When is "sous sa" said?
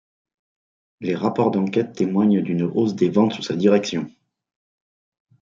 3.33-3.55